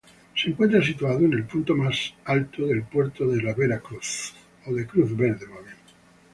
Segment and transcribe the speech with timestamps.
[0.35, 4.33] Se encuentra situado en el punto más alto del puerto de la Cruz
[4.65, 5.45] Verde.